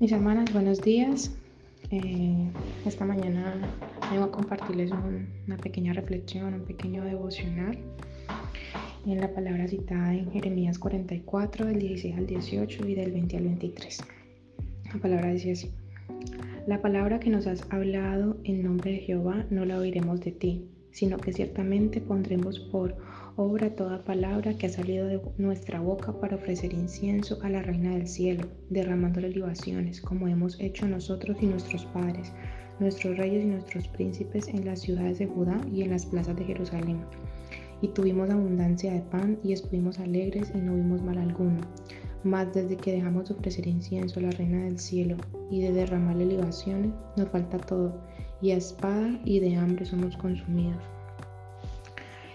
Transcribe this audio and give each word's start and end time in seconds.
Mis 0.00 0.12
hermanas, 0.12 0.50
buenos 0.54 0.80
días. 0.80 1.30
Eh, 1.90 2.50
esta 2.86 3.04
mañana 3.04 3.54
vengo 4.10 4.24
a 4.24 4.30
compartirles 4.32 4.90
una 5.46 5.58
pequeña 5.58 5.92
reflexión, 5.92 6.54
un 6.54 6.62
pequeño 6.62 7.04
devocional 7.04 7.76
en 9.04 9.20
la 9.20 9.30
palabra 9.34 9.68
citada 9.68 10.14
en 10.14 10.30
Jeremías 10.30 10.78
44, 10.78 11.66
del 11.66 11.80
16 11.80 12.16
al 12.16 12.26
18 12.26 12.88
y 12.88 12.94
del 12.94 13.12
20 13.12 13.36
al 13.36 13.44
23. 13.44 13.98
La 14.94 15.00
palabra 15.02 15.32
dice 15.34 15.52
así. 15.52 15.70
La 16.66 16.80
palabra 16.80 17.20
que 17.20 17.28
nos 17.28 17.46
has 17.46 17.66
hablado 17.68 18.38
en 18.44 18.62
nombre 18.62 18.92
de 18.92 18.98
Jehová 19.00 19.44
no 19.50 19.66
la 19.66 19.76
oiremos 19.76 20.22
de 20.22 20.32
ti, 20.32 20.64
sino 20.92 21.18
que 21.18 21.32
ciertamente 21.32 22.00
pondremos 22.00 22.58
por 22.58 22.96
obra 23.36 23.74
toda 23.74 24.04
palabra 24.04 24.54
que 24.54 24.66
ha 24.66 24.70
salido 24.70 25.06
de 25.06 25.20
nuestra 25.38 25.80
boca 25.80 26.12
para 26.20 26.36
ofrecer 26.36 26.72
incienso 26.72 27.38
a 27.42 27.48
la 27.48 27.62
Reina 27.62 27.94
del 27.94 28.06
Cielo, 28.06 28.46
derramándole 28.68 29.30
libaciones, 29.30 30.00
como 30.00 30.28
hemos 30.28 30.60
hecho 30.60 30.86
nosotros 30.86 31.38
y 31.40 31.46
nuestros 31.46 31.84
padres, 31.86 32.32
nuestros 32.80 33.16
reyes 33.16 33.44
y 33.44 33.48
nuestros 33.48 33.88
príncipes 33.88 34.48
en 34.48 34.64
las 34.64 34.80
ciudades 34.80 35.18
de 35.18 35.26
Judá 35.26 35.60
y 35.72 35.82
en 35.82 35.90
las 35.90 36.06
plazas 36.06 36.36
de 36.36 36.44
Jerusalén. 36.44 37.00
Y 37.82 37.88
tuvimos 37.88 38.28
abundancia 38.30 38.92
de 38.92 39.00
pan 39.00 39.38
y 39.42 39.52
estuvimos 39.52 39.98
alegres 40.00 40.52
y 40.54 40.58
no 40.58 40.74
vimos 40.74 41.02
mal 41.02 41.18
alguno. 41.18 41.60
Mas 42.22 42.52
desde 42.52 42.76
que 42.76 42.92
dejamos 42.92 43.28
de 43.28 43.34
ofrecer 43.34 43.66
incienso 43.66 44.20
a 44.20 44.24
la 44.24 44.30
Reina 44.32 44.64
del 44.64 44.78
Cielo 44.78 45.16
y 45.50 45.62
de 45.62 45.72
derramarle 45.72 46.26
libaciones, 46.26 46.92
nos 47.16 47.28
falta 47.30 47.56
todo, 47.56 48.02
y 48.42 48.52
a 48.52 48.56
espada 48.56 49.18
y 49.24 49.40
de 49.40 49.56
hambre 49.56 49.84
somos 49.84 50.16
consumidos. 50.16 50.82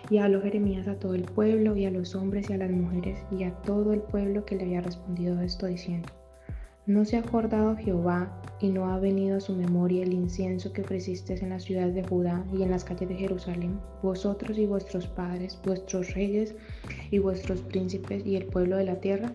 Y 0.09 0.19
habló 0.19 0.41
Jeremías 0.41 0.87
a 0.87 0.99
todo 0.99 1.15
el 1.15 1.23
pueblo 1.23 1.75
y 1.75 1.85
a 1.85 1.91
los 1.91 2.13
hombres 2.13 2.49
y 2.49 2.53
a 2.53 2.57
las 2.57 2.69
mujeres 2.69 3.17
y 3.31 3.43
a 3.43 3.51
todo 3.63 3.91
el 3.91 4.01
pueblo 4.01 4.45
que 4.45 4.55
le 4.55 4.63
había 4.63 4.81
respondido 4.81 5.41
esto 5.41 5.65
diciendo, 5.65 6.09
¿no 6.85 7.05
se 7.05 7.17
ha 7.17 7.21
acordado 7.21 7.75
Jehová 7.75 8.39
y 8.61 8.69
no 8.69 8.93
ha 8.93 8.99
venido 8.99 9.37
a 9.37 9.41
su 9.41 9.55
memoria 9.55 10.03
el 10.03 10.13
incienso 10.13 10.71
que 10.73 10.81
ofrecisteis 10.81 11.41
en 11.41 11.49
las 11.49 11.63
ciudades 11.63 11.95
de 11.95 12.03
Judá 12.03 12.45
y 12.53 12.61
en 12.61 12.69
las 12.69 12.83
calles 12.83 13.09
de 13.09 13.15
Jerusalén, 13.15 13.79
vosotros 14.03 14.59
y 14.59 14.67
vuestros 14.67 15.07
padres, 15.07 15.59
vuestros 15.65 16.13
reyes 16.13 16.55
y 17.09 17.17
vuestros 17.17 17.61
príncipes 17.61 18.23
y 18.27 18.35
el 18.35 18.45
pueblo 18.45 18.77
de 18.77 18.85
la 18.85 18.99
tierra? 18.99 19.33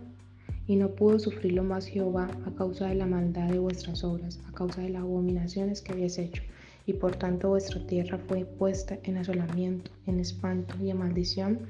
Y 0.69 0.77
no 0.77 0.95
pudo 0.95 1.19
sufrirlo 1.19 1.64
más 1.64 1.86
Jehová 1.86 2.28
a 2.47 2.55
causa 2.55 2.86
de 2.86 2.95
la 2.95 3.06
maldad 3.06 3.48
de 3.48 3.58
vuestras 3.58 4.05
obras, 4.05 4.41
a 4.48 4.52
causa 4.52 4.83
de 4.83 4.91
las 4.91 5.02
abominaciones 5.02 5.83
que 5.83 5.92
habéis 5.92 6.17
hecho 6.17 6.45
y 6.86 6.95
por 6.95 7.17
tanto 7.17 7.50
vuestra 7.50 7.86
tierra 7.86 8.19
fue 8.28 8.45
puesta 8.45 8.98
en 9.05 9.19
asolamiento, 9.19 9.91
en 10.06 10.20
espanto 10.20 10.75
y 10.83 10.91
en 10.91 10.98
maldición, 10.98 11.61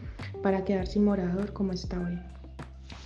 para 0.42 0.64
quedar 0.64 0.86
sin 0.86 1.04
morador 1.04 1.52
como 1.52 1.72
está 1.72 2.00
hoy. 2.00 2.18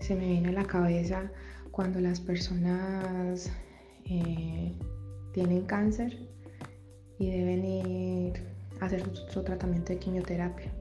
se 0.00 0.14
me 0.14 0.26
viene 0.26 0.48
a 0.48 0.52
la 0.52 0.64
cabeza 0.64 1.30
cuando 1.70 2.00
las 2.00 2.20
personas 2.20 3.50
eh, 4.06 4.72
tienen 5.34 5.66
cáncer 5.66 6.16
y 7.18 7.28
deben 7.28 7.66
ir 7.66 8.32
a 8.80 8.86
hacer 8.86 9.04
su, 9.14 9.42
tratamiento 9.42 9.92
de 9.92 9.98
quimioterapia 9.98 10.72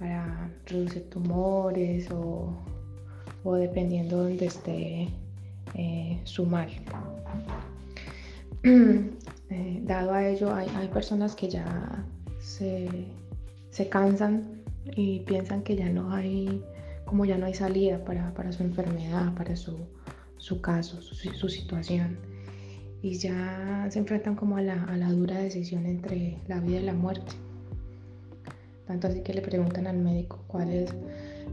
para 0.00 0.50
reducir 0.66 1.08
tumores 1.10 2.10
o, 2.10 2.52
dependiendo 3.44 4.24
donde 4.24 4.46
esté 4.46 5.08
eh, 5.74 6.20
su 6.24 6.44
mal. 6.46 6.68
dado 9.84 10.12
a 10.12 10.26
ello, 10.26 10.52
hay 10.52 10.88
personas 10.88 11.36
que 11.36 11.48
ya 11.48 12.04
se 12.40 13.06
se 13.70 13.88
cansan 13.88 14.62
y 14.96 15.20
piensan 15.20 15.62
que 15.62 15.76
ya 15.76 15.88
no 15.88 16.12
hay, 16.12 16.62
como 17.04 17.24
ya 17.24 17.38
no 17.38 17.46
hay 17.46 17.54
salida 17.54 18.04
para, 18.04 18.52
su 18.52 18.62
enfermedad, 18.62 19.34
para 19.34 19.56
su, 19.56 19.76
caso, 20.60 21.00
su, 21.02 21.48
situación. 21.48 22.18
Y 23.02 23.14
ya 23.14 23.86
se 23.90 23.98
enfrentan 23.98 24.34
como 24.34 24.56
a 24.56 24.62
la, 24.62 25.12
dura 25.12 25.38
decisión 25.38 25.86
entre 25.86 26.38
la 26.48 26.60
vida 26.60 26.80
y 26.80 26.84
la 26.84 26.94
muerte. 26.94 27.32
Tanto 28.86 29.06
así 29.06 29.20
que 29.20 29.34
le 29.34 29.42
preguntan 29.42 29.86
al 29.86 29.98
médico 29.98 30.42
cuál 30.46 30.70
es 30.70 30.94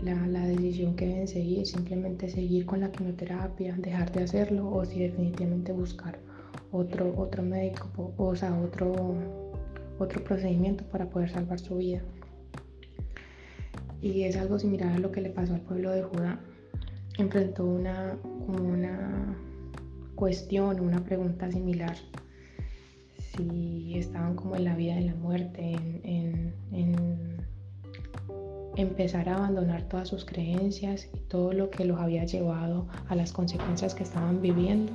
la, 0.03 0.47
decisión 0.47 0.95
que 0.95 1.07
deben 1.07 1.27
seguir, 1.27 1.67
simplemente 1.67 2.29
seguir 2.29 2.65
con 2.65 2.79
la 2.79 2.91
quimioterapia, 2.91 3.75
dejar 3.77 4.11
de 4.11 4.23
hacerlo 4.23 4.71
o 4.71 4.85
si 4.85 4.99
definitivamente 4.99 5.73
buscar 5.73 6.17
otro, 6.71 7.13
otro 7.17 7.43
médico, 7.43 8.13
o 8.17 8.35
sea, 8.35 8.57
otro, 8.57 9.44
otro 9.99 10.23
procedimiento 10.23 10.83
para 10.85 11.09
poder 11.09 11.29
salvar 11.29 11.59
su 11.59 11.77
vida. 11.77 12.01
Y 14.01 14.23
es 14.23 14.37
algo 14.37 14.59
similar 14.59 14.93
a 14.93 14.99
lo 14.99 15.11
que 15.11 15.21
le 15.21 15.29
pasó 15.29 15.53
al 15.53 15.61
pueblo 15.61 15.91
de 15.91 16.03
Judá. 16.03 16.39
Enfrentó 17.17 17.65
una, 17.65 18.17
una 18.47 19.37
cuestión, 20.15 20.79
una 20.79 21.03
pregunta 21.03 21.51
similar. 21.51 21.95
Si 23.17 23.97
estaban 23.97 24.35
como 24.35 24.55
en 24.55 24.65
la 24.65 24.75
vida 24.75 24.99
y 24.99 25.05
la 25.05 25.15
muerte, 25.15 25.71
en, 26.03 26.53
en 26.71 27.35
empezar 28.75 29.29
a 29.29 29.37
abandonar 29.37 29.83
todas 29.83 30.09
sus 30.09 30.25
creencias 30.25 31.09
y 31.13 31.19
todo 31.21 31.53
lo 31.53 31.69
que 31.69 31.85
los 31.85 31.99
había 31.99 32.25
llevado 32.25 32.87
a 33.07 33.15
las 33.15 33.31
consecuencias 33.31 33.95
que 33.95 34.03
estaban 34.03 34.41
viviendo, 34.41 34.91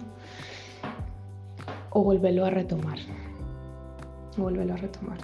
o 1.91 2.05
volverlo 2.05 2.45
a 2.45 2.51
retomar 2.51 2.99
volverlo 4.41 4.75
a 4.75 4.77
retomar. 4.77 5.19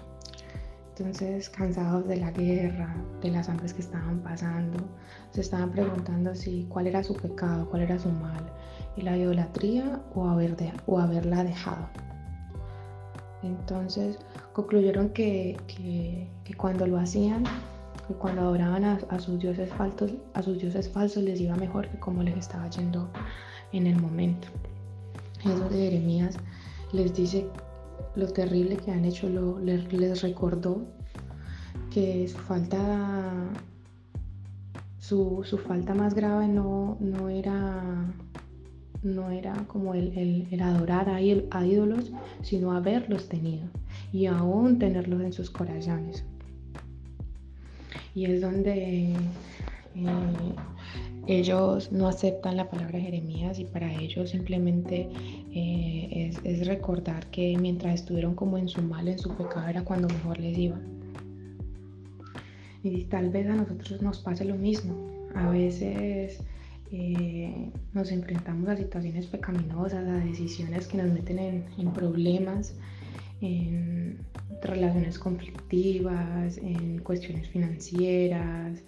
Entonces, 0.99 1.51
cansados 1.51 2.09
de 2.09 2.17
la 2.17 2.31
guerra, 2.31 2.97
de 3.21 3.31
las 3.31 3.51
hambres 3.51 3.75
que 3.75 3.83
estaban 3.83 4.21
pasando, 4.21 4.79
se 5.31 5.43
estaban 5.43 5.71
preguntando 5.71 6.35
si 6.35 6.65
cuál 6.71 6.87
era 6.87 7.03
su 7.03 7.15
pecado, 7.15 7.69
cuál 7.69 7.83
era 7.83 7.99
su 7.99 8.09
mal, 8.09 8.51
y 8.97 9.03
la 9.03 9.17
idolatría 9.17 10.01
o, 10.15 10.27
haber 10.27 10.57
o 10.87 10.99
haberla 10.99 11.45
dejado. 11.45 11.87
Entonces, 13.43 14.19
concluyeron 14.55 15.11
que, 15.11 15.59
cuando 16.57 16.87
lo 16.87 16.99
hacían, 16.99 17.45
que 18.09 18.15
cuando 18.15 18.41
adoraban 18.41 18.85
a, 18.85 19.19
sus 19.19 19.39
dioses 19.39 19.71
falsos, 19.75 20.13
a 20.33 20.43
sus 20.43 20.59
dioses 20.59 20.89
falsos 20.89 21.23
les 21.23 21.41
iba 21.41 21.55
mejor 21.57 21.89
que 21.89 21.99
como 21.99 22.23
les 22.23 22.39
estaba 22.39 22.71
yendo 22.71 23.11
en 23.73 23.87
el 23.87 24.01
momento. 24.01 24.49
Eso 25.45 25.69
de 25.69 25.91
Jeremías 25.91 26.37
les 26.93 27.15
dice 27.15 27.47
lo 28.15 28.27
terrible 28.29 28.77
que 28.77 28.91
han 28.91 29.05
hecho 29.05 29.29
lo, 29.29 29.59
les, 29.61 30.23
recordó 30.23 30.87
que 31.93 32.27
su 32.29 32.39
falta, 32.39 33.51
su, 34.99 35.45
falta 35.67 35.95
más 35.95 36.15
grave 36.15 36.49
no, 36.49 36.97
no, 37.01 37.29
era, 37.29 37.83
no 39.03 39.31
era 39.31 39.55
como 39.67 39.95
el, 39.95 40.47
el, 40.51 40.61
adorar 40.61 41.09
a, 41.09 41.17
a, 41.17 41.67
ídolos, 41.67 42.13
sino 42.43 42.73
haberlos 42.73 43.29
tenido 43.29 43.67
y 44.13 44.27
aún 44.27 44.79
tenerlos 44.79 45.23
en 45.23 45.33
sus 45.33 45.51
corazones. 45.51 46.25
Y 48.15 48.25
es 48.25 48.41
donde 48.41 49.15
eh, 49.95 50.15
ellos 51.27 51.91
no 51.91 52.07
aceptan 52.07 52.57
la 52.57 52.71
palabra 52.71 53.01
Jeremías 53.01 53.59
y 53.59 53.65
para 53.65 53.93
ellos 54.01 54.31
simplemente 54.31 55.09
eh, 55.53 56.33
es, 56.45 56.67
recordar 56.67 57.27
que 57.27 57.57
mientras 57.59 57.95
estuvieron 57.95 58.35
como 58.35 58.59
en 58.59 58.69
su 58.69 58.81
mal, 58.83 59.09
en 59.09 59.19
su 59.19 59.31
pecado, 59.31 59.67
era 59.67 59.83
cuando 59.83 60.09
mejor 60.09 60.39
les 60.39 60.57
iba. 60.57 60.79
Y 62.85 63.05
tal 63.05 63.31
vez 63.31 63.49
a 63.49 63.55
nosotros 63.55 64.01
nos 64.03 64.21
pase 64.21 64.45
lo 64.45 64.55
mismo. 64.55 64.95
A 65.35 65.51
veces 65.51 66.41
eh, 66.93 67.71
nos 67.93 68.13
enfrentamos 68.13 68.69
a 68.69 68.77
situaciones 68.77 69.27
pecaminosas, 69.27 70.07
a 70.07 70.25
decisiones 70.25 70.87
que 70.87 70.99
nos 70.99 71.13
meten 71.13 71.41
en, 71.41 71.93
problemas, 71.93 72.75
en 73.41 74.19
relaciones 74.63 75.19
conflictivas, 75.19 76.59
en 76.59 77.01
cuestiones 77.01 77.49
financieras, 77.49 78.81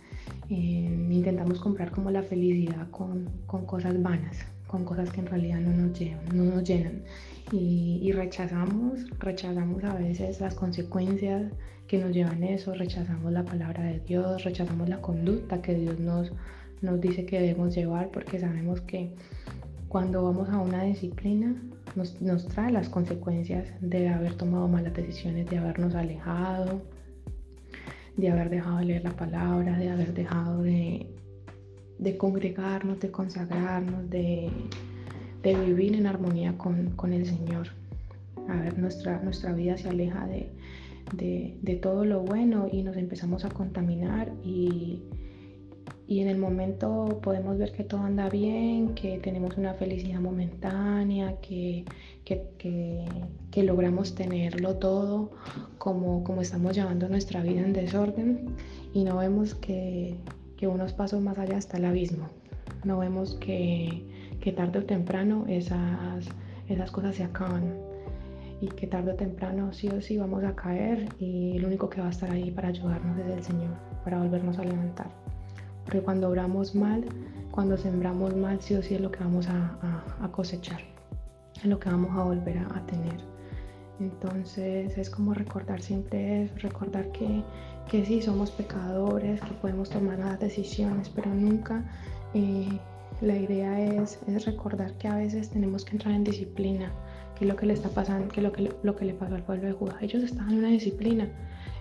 intentamos 0.48 1.60
comprar 1.60 1.90
como 1.90 2.10
la 2.10 2.22
felicidad 2.22 2.90
con, 2.90 3.28
cosas 3.46 4.02
vanas, 4.02 4.36
con 4.66 4.84
cosas 4.84 5.10
que 5.10 5.20
en 5.20 5.26
realidad 5.26 5.60
no 5.60 5.72
nos 5.72 5.98
llenan, 5.98 6.24
no 6.34 6.44
nos 6.44 6.64
llenan. 6.64 7.02
Y, 7.52 8.12
rechazamos, 8.12 9.06
rechazamos 9.18 9.84
a 9.84 9.94
veces 9.94 10.40
las 10.40 10.54
consecuencias 10.54 11.52
que 11.86 11.98
nos 11.98 12.12
llevan 12.12 12.42
eso, 12.42 12.74
rechazamos 12.74 13.32
la 13.32 13.44
palabra 13.44 13.84
de 13.84 14.00
Dios, 14.00 14.44
rechazamos 14.44 14.88
la 14.88 15.00
conducta 15.00 15.62
que 15.62 15.74
Dios 15.74 15.98
nos, 15.98 16.32
nos 16.82 17.00
dice 17.00 17.24
que 17.24 17.40
debemos 17.40 17.74
llevar 17.74 18.10
porque 18.10 18.38
sabemos 18.38 18.82
que 18.82 19.14
cuando 19.88 20.22
vamos 20.22 20.50
a 20.50 20.58
una 20.58 20.82
disciplina 20.82 21.56
nos, 21.96 22.46
trae 22.48 22.70
las 22.70 22.88
consecuencias 22.88 23.68
de 23.80 24.08
haber 24.08 24.34
tomado 24.34 24.68
malas 24.68 24.94
decisiones, 24.94 25.48
de 25.48 25.58
habernos 25.58 25.94
alejado, 25.94 26.82
de 28.18 28.30
haber 28.30 28.50
dejado 28.50 28.78
de 28.78 28.84
leer 28.84 29.04
la 29.04 29.16
palabra, 29.16 29.78
de 29.78 29.88
haber 29.88 30.12
dejado 30.12 30.62
de, 30.62 31.06
congregarnos, 32.18 32.98
de 33.00 33.10
consagrarnos, 33.10 34.10
de, 34.10 34.50
vivir 35.42 35.94
en 35.94 36.06
armonía 36.06 36.58
con, 36.58 37.12
el 37.12 37.24
Señor. 37.24 37.68
A 38.48 38.56
ver, 38.56 38.78
nuestra, 38.78 39.22
nuestra 39.22 39.52
vida 39.52 39.78
se 39.78 39.88
aleja 39.88 40.26
de, 40.26 40.50
de, 41.62 41.76
todo 41.76 42.04
lo 42.04 42.20
bueno 42.22 42.68
y 42.70 42.82
nos 42.82 42.96
empezamos 42.96 43.44
a 43.44 43.50
contaminar 43.50 44.32
y, 44.44 45.04
y 46.08 46.20
en 46.20 46.28
el 46.28 46.38
momento 46.38 47.20
podemos 47.22 47.58
ver 47.58 47.72
que 47.72 47.84
todo 47.84 48.00
anda 48.00 48.30
bien, 48.30 48.94
que 48.94 49.18
tenemos 49.18 49.58
una 49.58 49.74
felicidad 49.74 50.20
momentánea, 50.20 51.38
que, 51.42 51.84
que, 52.24 53.62
logramos 53.62 54.14
tenerlo 54.14 54.76
todo 54.76 55.32
como, 55.76 56.24
como 56.24 56.40
estamos 56.40 56.74
llevando 56.74 57.08
nuestra 57.08 57.42
vida 57.42 57.60
en 57.60 57.74
desorden 57.74 58.54
y 58.94 59.04
no 59.04 59.18
vemos 59.18 59.54
que, 59.54 60.16
unos 60.62 60.94
pasos 60.94 61.20
más 61.20 61.38
allá 61.38 61.58
está 61.58 61.76
el 61.76 61.84
abismo. 61.84 62.30
No 62.84 62.98
vemos 62.98 63.34
que, 63.34 64.04
tarde 64.56 64.78
o 64.78 64.84
temprano 64.84 65.44
esas, 65.46 66.26
esas 66.68 66.90
cosas 66.90 67.16
se 67.16 67.24
acaban 67.24 67.74
y 68.62 68.68
que 68.68 68.86
tarde 68.86 69.12
o 69.12 69.14
temprano 69.14 69.74
sí 69.74 69.88
o 69.88 70.00
sí 70.00 70.16
vamos 70.16 70.42
a 70.42 70.56
caer 70.56 71.06
y 71.18 71.58
el 71.58 71.66
único 71.66 71.90
que 71.90 72.00
va 72.00 72.06
a 72.06 72.10
estar 72.10 72.30
ahí 72.30 72.50
para 72.50 72.68
ayudarnos 72.68 73.18
es 73.18 73.26
el 73.26 73.44
Señor, 73.44 73.76
para 74.04 74.18
volvernos 74.20 74.58
a 74.58 74.64
levantar. 74.64 75.27
Porque 75.88 76.02
cuando 76.02 76.28
obramos 76.28 76.74
mal, 76.74 77.02
cuando 77.50 77.78
sembramos 77.78 78.36
mal, 78.36 78.60
sí 78.60 78.74
o 78.74 78.82
sí 78.82 78.96
es 78.96 79.00
lo 79.00 79.10
que 79.10 79.20
vamos 79.20 79.48
a, 79.48 80.28
cosechar, 80.32 80.82
es 81.56 81.64
lo 81.64 81.80
que 81.80 81.88
vamos 81.88 82.10
a 82.14 82.24
volver 82.24 82.58
a, 82.58 82.84
tener. 82.84 83.18
Entonces 83.98 84.98
es 84.98 85.08
como 85.08 85.32
recordar 85.32 85.80
siempre 85.80 86.42
eso, 86.42 86.54
recordar 86.58 87.10
que, 87.12 87.42
que 87.90 88.04
sí 88.04 88.20
somos 88.20 88.50
pecadores, 88.50 89.40
que 89.40 89.50
podemos 89.62 89.88
tomar 89.88 90.18
las 90.18 90.38
decisiones, 90.38 91.08
pero 91.08 91.34
nunca 91.34 91.82
eh, 92.34 92.68
la 93.22 93.38
idea 93.38 93.80
es, 93.80 94.18
es, 94.26 94.44
recordar 94.44 94.92
que 94.98 95.08
a 95.08 95.16
veces 95.16 95.48
tenemos 95.48 95.86
que 95.86 95.92
entrar 95.92 96.14
en 96.14 96.22
disciplina, 96.22 96.92
que 97.34 97.46
es 97.46 97.48
lo 97.48 97.56
que 97.56 97.64
le 97.64 97.72
está 97.72 97.88
pasando, 97.88 98.28
que 98.28 98.42
lo 98.42 98.52
que, 98.52 98.70
lo 98.82 98.94
que 98.94 99.06
le 99.06 99.14
pasó 99.14 99.36
al 99.36 99.42
pueblo 99.42 99.68
de 99.68 99.72
Judá. 99.72 99.96
Ellos 100.02 100.22
estaban 100.22 100.52
en 100.52 100.58
una 100.58 100.68
disciplina, 100.68 101.30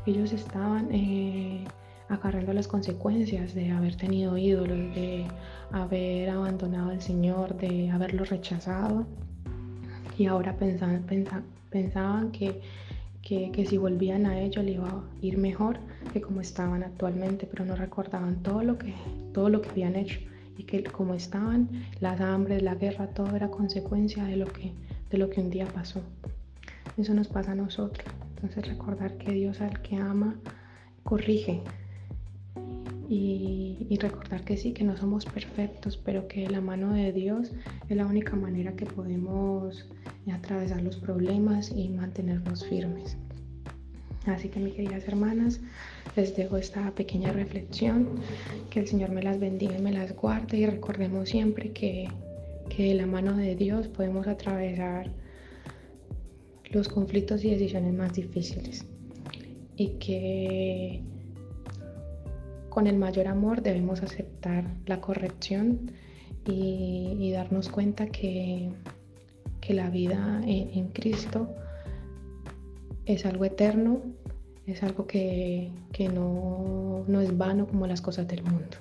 ellos 0.06 0.32
estaban... 0.32 0.88
Eh, 0.94 1.66
acarreando 2.10 2.54
las 2.54 2.68
consecuencias 2.68 3.54
de 3.54 3.72
haber 3.72 3.96
tenido 3.96 4.38
ídolos, 4.38 4.78
de 4.96 5.26
haber 5.72 6.30
abandonado 6.30 6.92
al 6.92 7.02
Señor, 7.02 7.58
de 7.58 7.90
haberlo 7.90 8.24
rechazado. 8.26 9.06
Y 10.18 10.26
ahora 10.26 10.56
pensaban, 10.56 11.06
pensaban 11.70 12.32
que, 12.32 12.62
que, 13.22 13.66
si 13.68 13.78
volvían 13.78 14.26
a 14.26 14.40
ello 14.40 14.64
le 14.64 14.72
iba 14.72 14.88
a 14.88 15.04
ir 15.22 15.38
mejor 15.38 15.78
que 16.14 16.22
como 16.22 16.42
estaban 16.42 16.84
actualmente, 16.84 17.46
pero 17.46 17.66
no 17.66 17.76
recordaban 17.76 18.42
todo 18.42 18.64
lo 18.64 18.78
que, 18.78 18.94
todo 19.34 19.50
lo 19.50 19.62
que 19.62 19.70
habían 19.70 19.96
hecho 19.96 20.20
y 20.58 20.64
que 20.64 20.84
como 20.84 21.14
estaban, 21.14 21.70
las 22.00 22.20
hambres, 22.20 22.64
la 22.64 22.76
guerra, 22.76 23.08
todo 23.08 23.36
era 23.36 23.50
consecuencia 23.50 24.24
de 24.24 24.38
lo 24.38 24.48
que, 24.48 24.72
de 25.12 25.18
lo 25.18 25.30
que 25.30 25.42
un 25.42 25.52
día 25.52 25.68
pasó. 25.68 26.02
Eso 26.98 27.14
nos 27.14 27.28
pasa 27.28 27.52
a 27.52 27.56
nosotros. 27.56 28.08
Entonces 28.36 28.68
recordar 28.68 29.18
que 29.18 29.32
Dios 29.32 29.62
al 29.62 29.82
que 29.82 29.98
ama 29.98 30.36
corrige, 31.04 31.62
y, 33.10 33.98
recordar 34.00 34.44
que 34.44 34.58
sí, 34.58 34.74
que 34.74 34.84
no 34.84 34.98
somos 34.98 35.26
perfectos, 35.26 35.98
pero 35.98 36.28
que 36.28 36.50
la 36.50 36.62
mano 36.62 36.94
de 36.94 37.12
Dios 37.12 37.52
es 37.90 37.98
la 37.98 38.06
única 38.06 38.36
manera 38.36 38.74
que 38.74 38.86
podemos 38.86 39.88
atravesar 40.32 40.82
los 40.82 40.98
problemas 40.98 41.72
y 41.76 41.90
mantenernos 41.90 42.66
firmes. 42.66 43.18
Así 44.26 44.50
que 44.50 44.60
mis 44.60 44.74
queridas 44.74 45.08
hermanas, 45.08 45.62
les 46.18 46.36
dejo 46.36 46.58
esta 46.58 46.92
pequeña 46.92 47.32
reflexión, 47.32 48.20
que 48.70 48.82
el 48.82 48.88
Señor 48.88 49.12
me 49.12 49.24
las 49.24 49.40
bendiga 49.40 49.78
y 49.78 49.82
me 49.82 49.94
las 49.94 50.14
guarde. 50.14 50.58
Y 50.58 50.66
recordemos 50.66 51.30
siempre 51.30 51.72
que, 51.72 52.10
que 52.70 52.94
la 52.94 53.06
mano 53.06 53.38
de 53.38 53.56
Dios 53.56 53.88
podemos 53.88 54.28
atravesar 54.28 55.10
los 56.72 56.90
conflictos 56.90 57.46
y 57.46 57.52
decisiones 57.52 57.94
más 57.94 58.14
difíciles. 58.14 58.86
Y 59.78 59.90
que 60.00 61.02
con 62.78 62.86
el 62.86 63.00
mayor 63.00 63.28
amor 63.28 63.64
debemos 63.64 64.04
aceptar 64.04 64.64
la 64.86 65.02
corrección 65.02 65.94
y, 66.46 67.32
darnos 67.32 67.70
cuenta 67.70 68.06
que, 68.06 68.70
la 69.70 69.90
vida 69.90 70.44
en, 70.46 70.90
Cristo 70.90 71.50
es 73.08 73.26
algo 73.26 73.46
eterno, 73.46 74.04
es 74.68 74.84
algo 74.84 75.08
que, 75.08 75.72
no, 76.14 77.04
no 77.08 77.20
es 77.20 77.36
vano 77.36 77.66
como 77.66 77.88
las 77.88 78.02
cosas 78.02 78.28
del 78.28 78.44
mundo. 78.44 78.78